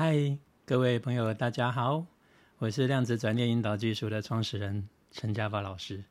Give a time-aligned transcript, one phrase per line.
[0.00, 2.06] 嗨，各位朋友，大家好，
[2.58, 6.04] 我是量子转念引导技术的创始人陈家宝老师。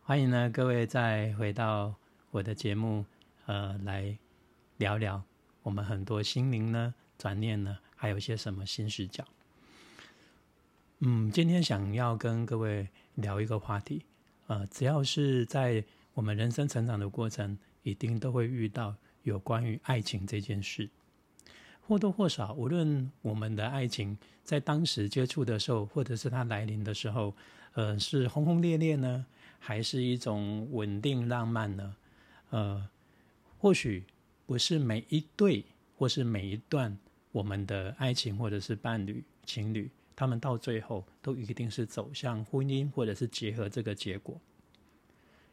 [0.00, 1.94] 欢迎呢，各位再回到
[2.30, 3.04] 我的节目，
[3.44, 4.16] 呃，来
[4.78, 5.22] 聊聊
[5.62, 9.22] 我们很多心灵呢转念呢，还有些什么新视角。
[11.00, 14.06] 嗯，今天想要跟各位聊一个话题，
[14.46, 15.84] 呃，只要是在
[16.14, 20.88] 我们人生成长的过程，一定都会遇到有关于爱情这件事。
[21.86, 27.32] 或多或少，无论我们的爱情在当时接触的时候，或者是它来临的时候，
[27.74, 29.24] 呃，是轰轰烈烈呢，
[29.60, 31.96] 还是一种稳定浪漫呢？
[32.50, 32.88] 呃，
[33.58, 34.04] 或许
[34.46, 35.64] 不是每一对，
[35.96, 36.98] 或是每一段
[37.30, 44.40] 我们的爱情，或者是伴侣、情侣，他们到最后都一定是走向婚姻，或者是结合这个结果。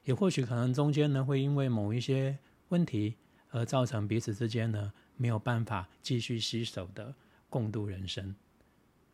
[0.03, 2.37] 也或许可能中间呢，会因为某一些
[2.69, 3.15] 问题
[3.51, 4.91] 而造成彼此之间呢。
[5.15, 7.13] 没有办法继续携手的
[7.49, 8.35] 共度人生，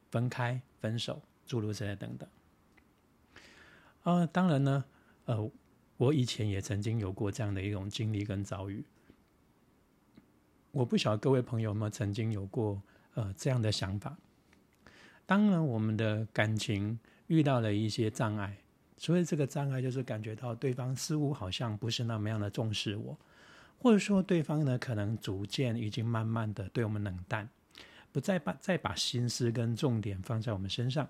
[0.10, 2.30] 分开、分手，诸如此类等等。
[4.04, 4.86] 啊，当然呢，
[5.26, 5.52] 呃，
[5.98, 8.84] 我以前也曾经有过这样的一种经历跟遭遇。
[10.72, 12.82] 我不晓得各位朋友们曾经有过
[13.16, 14.18] 呃这样的想法。
[15.26, 18.58] 当然，我们的感情遇到了一些障碍，
[18.98, 23.18] 所以这个障碍就是感觉到对方似乎好像不是那么样的重视我。
[23.82, 27.50] 或者说，对方呢，可能逐渐已经慢慢的对我们冷淡，
[28.12, 31.08] 不再把再把心思跟重点放在我们身上，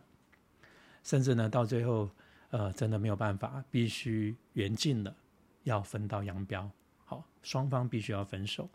[1.04, 2.08] 甚至呢，到最后，
[2.52, 5.16] 呃，真的没有办法，必须缘尽了，
[5.64, 6.70] 要分道扬镳，
[7.06, 8.70] 好，双方必须要分手，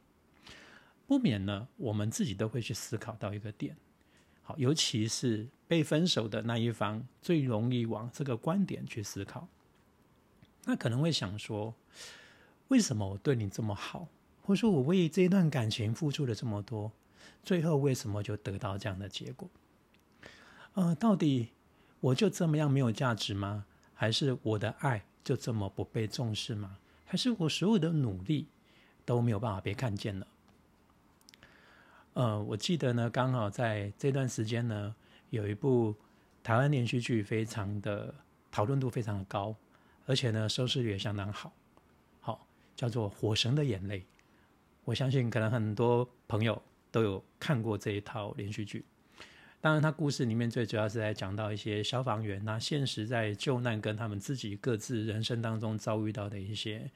[1.07, 3.77] 不免呢，我们自己都会去思考到一个点，
[4.43, 9.47] 好，尤其是被分手的那一方，最容易往这个观点去思考，
[10.65, 11.73] 那可能会想说。
[12.75, 14.09] 为什么我对你这么好，
[14.43, 16.91] 或者说我为这段感情付出了这么多，
[17.45, 19.49] 最后为什么就得到这样的结果？
[20.73, 21.51] 呃，到底
[22.01, 23.65] 我就这么样没有价值吗？
[23.95, 26.77] 还是我的爱就这么不被重视吗？
[27.07, 28.49] 还是我所有的努力
[29.05, 30.27] 都没有办法被看见了？
[32.15, 34.93] 呃，我记得呢，刚好在这段时间呢，
[35.31, 35.95] 有一部
[36.43, 38.13] 台湾连续剧，非常的
[38.51, 39.55] 讨论度非常的高，
[40.07, 41.53] 而且呢，收视率也相当好。
[42.77, 44.01] 叫做《火神的眼泪》，
[44.85, 48.85] 我相信可能很多朋友都有看过这一套连续剧。
[49.61, 56.91] 当然，它故事里面最主要是在讲到一些消防员，那现实在救难跟他们自己各自人生当中遭遇到的一些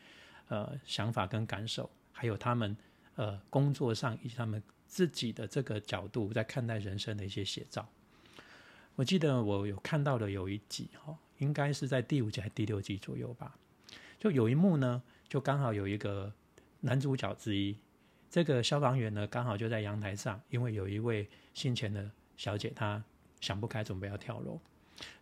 [0.48, 2.76] 呃想法跟感受，还有他们
[3.14, 7.88] 呃工作上以及他们自己的这个角度在看待人生的一些写照。
[8.96, 13.56] 我记得我有看到的有一集哈，应该是在第五集还是第六集左右吧，
[14.18, 15.02] 就有一幕呢。
[15.28, 16.32] 就刚好有一个
[16.80, 17.76] 男主角之一，
[18.30, 23.02] 这个消防员呢，刚好就在阳台上，因为有一位姓钱的小姐，她
[23.40, 24.58] 想不开，准备要跳楼。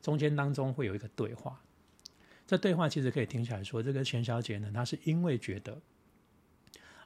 [0.00, 1.60] 中间当中会有一个对话，
[2.46, 5.80] 这对话其实可以听起来说，这个钱小姐呢，她是因为觉得，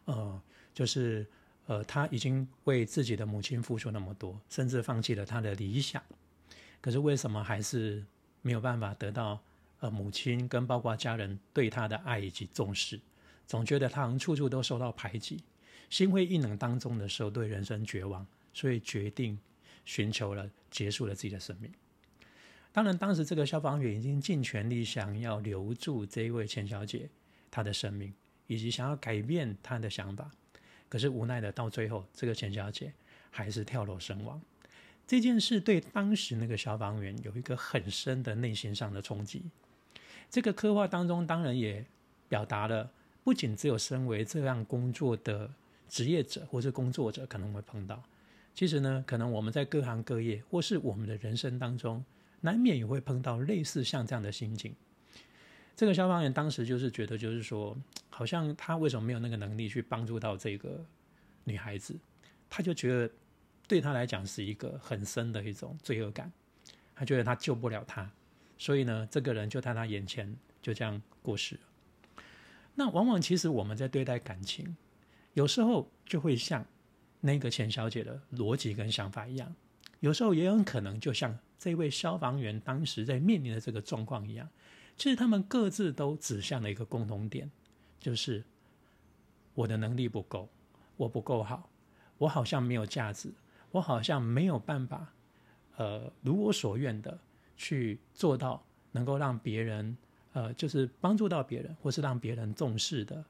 [0.05, 0.43] 呃，
[0.75, 1.27] 就是
[1.67, 6.03] 呃，她已经为自己的母亲付出那么多，甚至放弃了她的理想，
[6.81, 8.05] 可是为什么还是
[8.43, 9.41] 没有办法得到？
[9.81, 13.01] 呃，母亲跟包括家人对他的爱以及重视，
[13.47, 15.43] 总觉得他好像处处都受到排挤，
[15.89, 19.39] 心灰意冷当中的时候，对人生绝望，所以决定
[19.87, 21.73] 寻求了结束了自己的生命。
[22.73, 27.09] 当然，当时这个消防员已经尽全力想要留住这一位钱小姐
[27.51, 28.13] 她的生命，
[28.47, 30.31] 以及想要改变她的想法，
[30.91, 32.93] 可是无奈的到最后，这个钱小姐
[33.31, 34.41] 还是跳楼身亡。
[35.07, 39.43] 这件事对当时那个消防员有一个很深的内心上的冲击。
[40.31, 41.85] 这个刻画当中，当然也
[42.29, 42.89] 表达了，
[43.25, 45.51] 不仅只有身为这样工作的
[45.89, 48.01] 职业者或是工作者可能会碰到，
[48.55, 52.05] 其实呢，可能我们在各行各业或是我们的人生当中，
[52.41, 54.73] 难免也会碰到类似像这样的心境。
[55.75, 57.77] 这个消防员当时就是觉得，就是说，
[58.09, 60.85] 好像他为什么没有那个能力去帮助到这个
[61.43, 61.99] 女孩子，
[62.49, 63.11] 他就觉得
[63.67, 66.31] 对他来讲是一个很深的一种罪恶感，
[66.95, 68.09] 他觉得他救不了她。
[68.61, 72.23] 所以呢，这个人就在他眼前就这样过世了。
[72.75, 74.77] 那往往其实我们在对待感情，
[75.33, 76.63] 有时候就会像
[77.23, 79.51] 那个钱小姐的逻辑跟想法一样，
[80.01, 84.47] 有时候也有可能就像这位消防员当时在面临的这个状况一样。
[84.95, 87.51] 其实他们各自都指向了一个共同点，
[87.99, 88.45] 就是
[89.55, 90.47] 我的能力不够，
[90.99, 91.71] 我不够好，
[92.19, 93.33] 我好像没有价值，
[93.71, 95.15] 我好像没有办法，
[95.79, 97.19] 呃，如我所愿的。
[97.61, 99.95] 去做到能够让别人，
[100.33, 103.23] 呃，就是帮助到别人，或是让别人重视的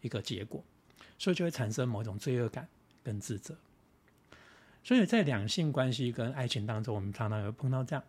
[0.00, 0.64] 一个结果，
[1.18, 2.66] 所以就会产生某种罪恶感
[3.04, 3.54] 跟自责。
[4.82, 8.02] 所以在两性关系跟爱情当中，我们常常有碰到这样。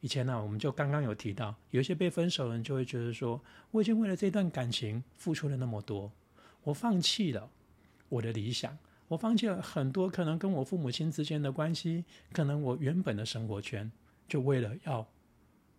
[0.00, 3.40] 以前呢，我们就刚刚有提到，有一些被分手人就会觉得说，
[3.72, 6.12] 我已经为了这段感情付出了那么多，
[6.62, 7.50] 我放弃了
[8.08, 13.90] 我的理想，我放弃了很多可能跟我父母亲之间的关系，可能我原本的生活圈，
[14.28, 15.06] 就为了要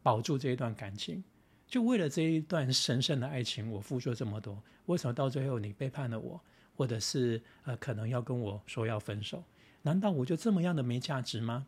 [0.04, 1.24] 保住这一段感情，
[1.68, 6.40] 就为了这一段神圣的爱情，我付出这么多，为什么到最后你背叛了我，
[6.76, 9.44] 或者是呃可能要跟我说要分手？
[9.82, 11.68] 难道我就这么样的没价值吗？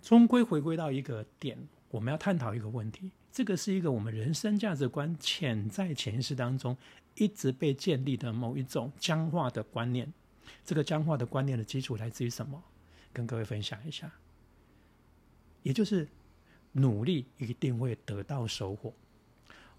[0.00, 1.58] 终归回归到一个点，
[1.90, 3.10] 我们要探讨一个问题。
[3.30, 6.76] 这个是一个我们人生价值观潜在潜意识当中
[7.14, 10.12] 一直被建立的某一种僵化的观念。
[10.64, 12.62] 这个僵化的观念的基础来自于什么？
[13.12, 14.10] 跟各位分享一下。
[15.68, 16.08] 也就是
[16.72, 18.90] 努力一定会得到收获。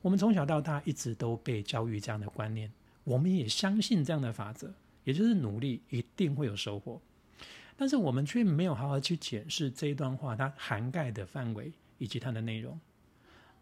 [0.03, 2.71] 我们从小到大一直都被教育这样的观念，
[3.03, 4.71] 我们也相信这样的法则，
[5.03, 7.01] 也就是努力一定会有收获。
[7.75, 12.79] 但是我们却没有好好去检视这一段话它涵盖的范围以及它的内容。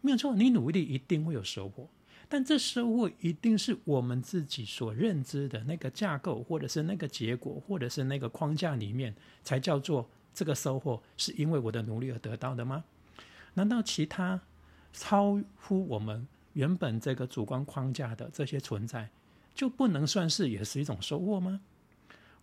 [0.01, 1.87] 没有错，你努力一定会有收获，
[2.27, 12.83] 但这收获一定是我们自己所认知的那个架构，或者是那个结果，或者是那个框架里面才叫做这个收获是因为我的努力而得到的吗？
[13.55, 14.39] 难道其他
[14.93, 19.09] 超乎我们原本这个主观框架的这些存在
[19.55, 21.59] 就不能算是也是一种收获吗？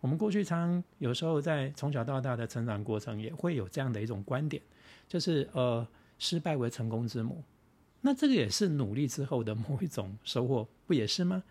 [0.01, 4.61] 我们过去常有时候在从小到大的成长过程，也会有这样的一种观点，
[5.07, 5.87] 就是呃，
[6.19, 7.45] 失败为成功之母。
[8.01, 11.45] 那这个也是努力之后的某一种收获，不也是吗？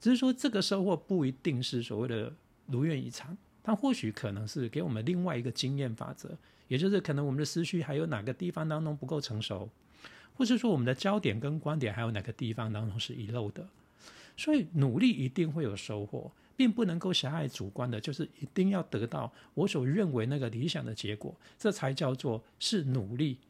[0.00, 2.32] 只是说这个收获不一定是所谓的
[2.66, 6.38] 如愿以偿，它或许可能是给我们另外一个经验法则，
[6.68, 9.68] 也就是可能我们的思绪还有哪个地方当中不够成熟，
[10.34, 13.66] 或是说我们的焦点跟观点还有哪个地方当中是遗漏的。
[14.36, 16.30] 所以努力一定会有收获。
[16.56, 23.40] 并不能够狭隘主观的，就是一定要得到我所认为那个理想的结果，这才叫做是努力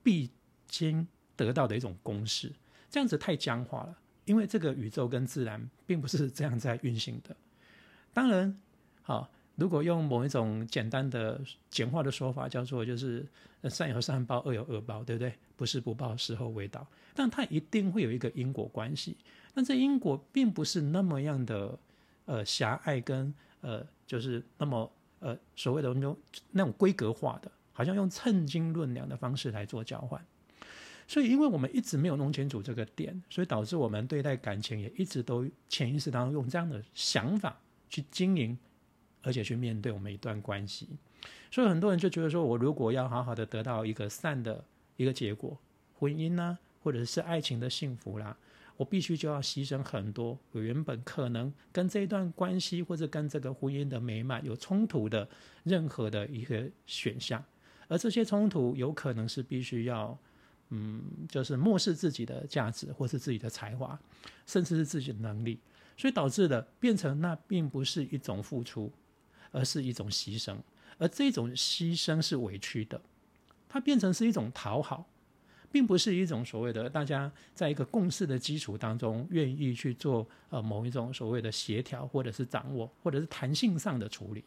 [0.00, 0.30] 必
[0.68, 2.52] 经得到的一种公式。
[2.88, 7.36] 这样子太僵化了，因为这个宇宙跟自然并不是这样在运行的。
[8.12, 8.56] 当然，
[9.02, 13.26] 好，如果用某一种简单的简化的说法，叫做就是
[13.64, 15.34] 善有善报，恶有恶报，对不对？
[15.56, 19.16] 不是不报，时候未到，但它一定会有一个因果关系。
[19.52, 21.78] 但这因果并不是那么样的。
[22.28, 26.18] 呃，狭隘跟呃，就是那么呃，所谓的那种
[26.50, 30.20] 那种规格化的，好像用称斤论两的方式来做交换。
[31.06, 37.56] 所以，因为我们一直没有弄清楚这个点，所以导致我们对待感情也一直都潜意识当中用这样的想法
[37.88, 38.58] 去经营，
[39.26, 40.88] 而且去面对我们一段关系。
[41.50, 44.64] 所以很多人就觉得说，我如果要好好的得到一个善的
[44.96, 45.58] 一个结果，
[45.98, 48.36] 婚姻呢，或者是爱情的幸福啦。
[48.76, 55.26] 我必须就要牺牲很多，我原本可能跟这一段关系或者跟这个婚姻的美满有冲突的
[55.64, 57.42] 任何的一个选项，
[57.88, 60.18] 而这些冲突有可能是必须要，
[60.68, 63.98] 嗯，就是漠视自己的价值或是自己的才华，
[64.46, 65.58] 甚至是自己的能力，
[65.96, 68.92] 所以导致的变成那并不是一种付出，
[69.50, 70.56] 而是一种牺牲，
[70.98, 73.00] 而这种牺牲是委屈的，
[73.68, 75.06] 它变成是一种讨好。
[75.72, 84.42] 并不是一种所谓的大家在一个共识的基础当中愿意去做呃某一种所谓的协调或者是掌握或者是弹性上的处理，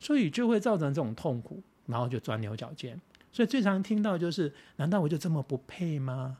[0.00, 3.00] 所以就会造成这种痛苦，然后就钻牛角尖。
[3.30, 6.38] 所以最常听到就是：难道我就这么不配吗？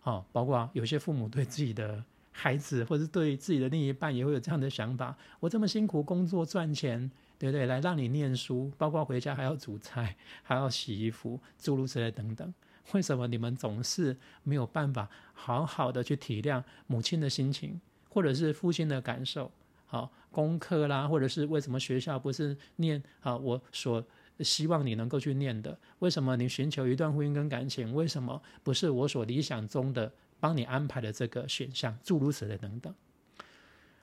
[0.00, 2.02] 好，包括有些父母对自己的
[2.40, 7.66] 孩子或者对自己的另一半也会有这样的想法：我这么辛苦工作赚钱，对不对？
[7.66, 12.54] 来让你念书，包括回家还要煮菜，还要洗衣服，诸如此类等等。
[12.92, 19.50] 为什么你们总是没有办法好好的去体谅母亲的心情，或者是父亲的感受？
[19.86, 24.04] 好，功课啦，或者是为什么学校不是念啊我所
[24.38, 25.76] 希望你能够去念的？
[25.98, 31.98] 为什么你寻求一段婚姻跟感情，为什么不是我所理想中的帮你安排的这个选项？
[32.02, 32.94] 诸如此类等等。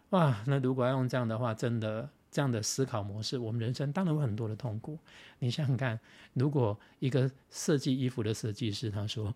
[0.10, 2.10] 哇，那如果要用这样的话，真的。
[2.32, 5.00] 这样的思考模式，我们人生当然有很多的痛苦。
[5.40, 5.98] 你想想看，
[6.34, 9.34] 如果一个设计衣服的设计师他说：“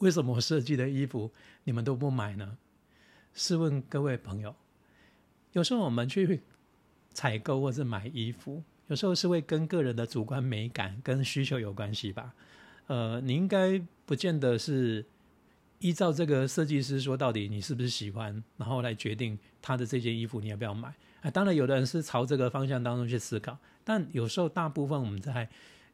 [0.00, 1.32] 为什么我设计的衣服
[1.64, 2.58] 你们都不买呢？”
[3.32, 4.54] 试问各位朋友，
[5.52, 6.42] 有时候我们去
[7.14, 12.34] 采购或是买衣服，有时候是会跟个人的主观美感跟需求有关系吧？
[12.88, 15.02] 呃，你应该不见得是
[15.78, 20.88] 依照这个设计师说到底你是不是喜欢，然后来决定他的这件衣服你要不要买。
[21.22, 25.48] 啊当然，有的人是朝这个方向当中去思考，但有时候大部分我们在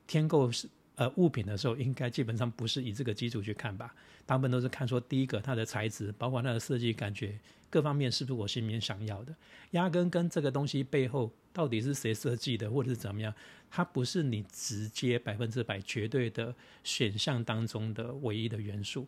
[0.06, 0.50] 添购
[0.96, 3.94] 呃物品的时候，应该基本上不是以这个基础去看吧？
[4.26, 7.38] 大部分都是看说第一个它的材质，包括它的设计感觉
[7.70, 9.34] 各方面是不是我心里面想要的，
[9.72, 13.34] 压根跟这个东西背后到底是谁设计的，或者是怎么样，
[13.70, 19.06] 它不是你直接百分之百绝对的选项当中的唯一的元素。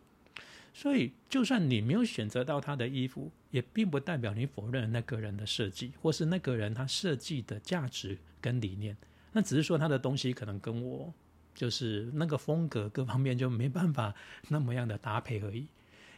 [0.76, 8.96] 所以，就算你没有选择到他的衣服，也并不代表你否认那个人的设计，或是那个人他设计的价值跟理念。
[9.30, 11.14] 那只是说他的东西可能跟我
[11.54, 14.12] 就是那个风格各方面就没办法
[14.48, 15.68] 那么样的搭配而已。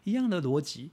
[0.04, 0.90] 一样的逻辑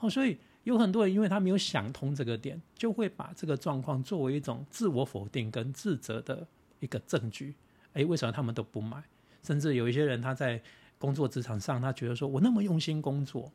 [0.00, 6.44] 哦，所以有很多人因为他没有想通这个点，就会把这个状况作为一种自我否定跟自责的
[6.80, 7.54] 一个证据。
[7.92, 9.04] 诶，为什么他们都不买？
[9.44, 10.60] 甚至有一些人他在。
[11.04, 13.52] 工作职场上，他觉得说：“我那么用心工作，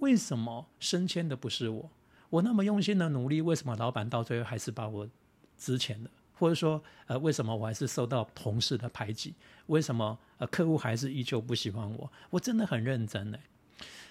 [0.00, 1.88] 为什么升迁的不是我？
[2.28, 5.08] 我那么用心的努力，为什么老板到最后还是把我
[5.56, 6.10] 之前的？
[6.32, 9.32] 或者说，呃，为什么我还是受到同事的排挤？
[9.66, 12.10] 为什么呃客户还是依旧不喜欢我？
[12.30, 13.38] 我真的很认真呢。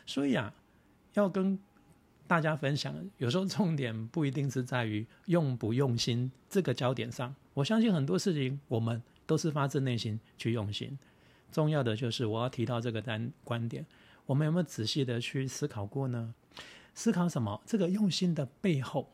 [0.05, 0.53] 所以啊，
[1.15, 1.59] 要跟
[2.25, 7.35] 大家分享，有时候重点不一定是在于用不用心这个焦点上。
[7.53, 10.97] 我相信很多事情，我们都是发自内心去用心。”
[11.53, 13.85] 重要的就是我要提到这个单观点，
[14.25, 16.33] 我们有没有仔细的去思考过呢？
[16.95, 17.61] 思考什么？
[17.65, 19.13] 这个用心的背后，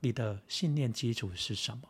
[0.00, 1.88] 你的信念基础是什么？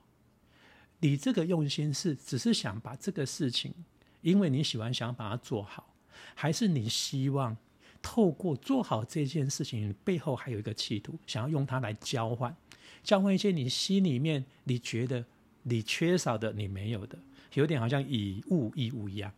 [1.01, 3.75] 你这个用心是只是想把这个事情，
[4.21, 5.93] 因为你喜欢想把它做好，
[6.35, 7.57] 还是你希望
[8.01, 12.57] 透过做好这件事情背后还有一个企图，想要用它来交换，
[13.03, 15.25] 交换一些你心里面你觉得
[15.65, 17.19] 你缺少的、你没有的，
[17.55, 19.33] 有点好像以物易物一样。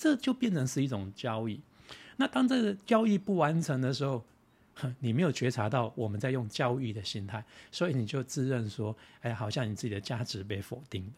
[0.00, 1.60] 这就变成是一种交易。
[2.16, 4.24] 那当这个交易不完成的时候，
[4.98, 11.12] 你没有觉察到我们在用交易的心态，所以你就自认说：“哎，好像你自己的价值被否定了，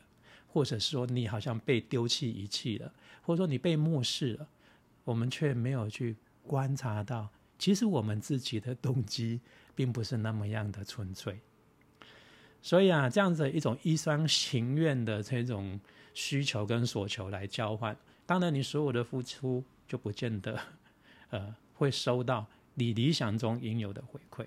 [0.49, 4.49] 或者说你好像被丢弃遗弃了，或者说你被漠视了。”
[5.05, 9.41] 我们却没有去观察到，其实我们自己的动机
[9.77, 11.41] 并不是那么样的纯粹。
[12.61, 15.81] 所以啊，这样子一种一厢情愿的这种
[16.15, 17.97] 需求跟所求来交换。
[18.27, 20.59] 当然，你所有的付出就不见得，
[21.31, 24.47] 呃，会收到你理想中应有的回馈。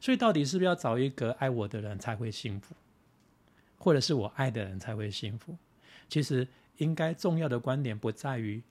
[0.00, 2.74] 所以，到底是不是要找一个爱我的人才会幸福，
[3.78, 5.56] 或者是我爱的人才会幸福？
[6.08, 6.46] 其实，
[6.78, 8.62] 应该重要的观点不在于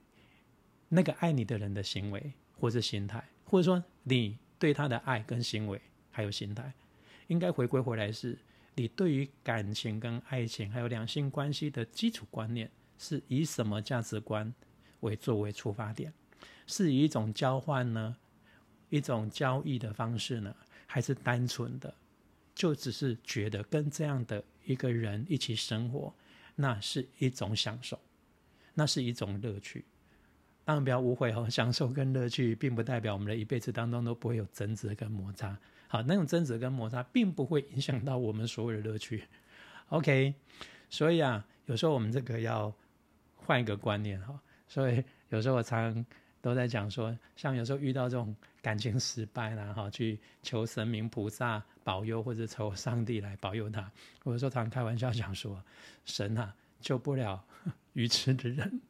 [0.89, 6.73] 那个爱你的人的行为或是心态，或者说你对他的爱跟行为还有心态，
[7.27, 8.37] 应该回归回来是
[8.75, 12.69] 你对于感情跟爱情还有两性关系的基础观念。
[13.01, 14.53] 是以什么价值观
[14.99, 16.13] 为作为出发点？
[16.67, 18.15] 是以一种交换呢，
[18.89, 20.55] 一种交易的方式呢，
[20.85, 21.91] 还是单纯的
[22.53, 26.13] 就只是觉得跟这样的一个人一起生活，
[26.55, 27.99] 那是一种享受，
[28.75, 29.83] 那是一种乐趣。
[30.63, 35.57] 当然不要误会哦，享受跟乐趣并不代表我们的一辈子当中都不会有争执跟摩擦。
[35.87, 39.23] 好，那种争执跟摩擦并不会影响到我们所有的乐趣。
[39.89, 40.35] OK，
[40.87, 42.71] 所以啊，有时候我们这个要。
[43.45, 46.05] 换一个观念哈，所以有时候我常
[46.41, 53.91] 都在讲说，像有时候遇到这种感情失败了哈，去求神明菩萨保佑，或者求上帝来保佑他。
[54.23, 55.63] 我有时候常开玩笑讲说，
[56.05, 57.43] 神啊救不了
[57.93, 58.81] 愚痴的人。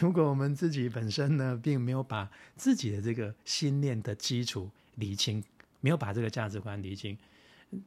[0.00, 5.42] 如果我们自己本身呢，并没有把自己的这个心念的基础理清，
[5.80, 7.16] 没有把这个价值观理清，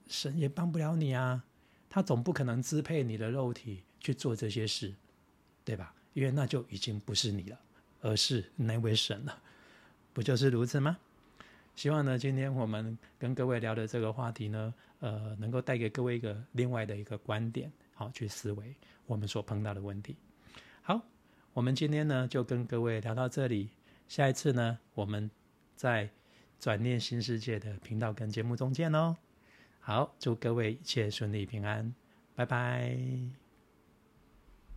[0.07, 1.43] 神也帮不了你啊。
[1.89, 4.93] 他总不可能支配你的肉体去做这些事，
[5.65, 5.93] 对吧？
[6.13, 7.59] 因为那就已经不是你了，
[8.01, 9.41] 而是那位神了，
[10.13, 10.97] 不就是如此吗？
[11.75, 18.75] 希望呢，今天我们跟各位聊的这个话题呢，呃，能够带给各位一个另外的一个观点，好去思维
[19.05, 20.15] 我们所碰到的问题。
[20.81, 21.01] 好，
[21.53, 23.69] 我们今天呢就跟各位聊到这里，
[24.07, 25.31] 下一次呢，我们
[25.75, 26.09] 在
[26.59, 29.15] 转念新世界的频道跟节目中见哦。
[29.79, 31.95] 好，祝各位一切顺利平安，
[32.35, 33.40] 拜拜。